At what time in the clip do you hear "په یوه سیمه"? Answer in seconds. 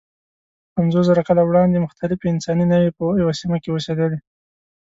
2.97-3.57